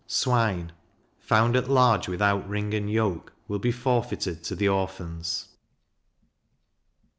[0.07, 0.71] Swine
[1.19, 5.49] found at large without ring and yoke, will be forfeited to the Orphans.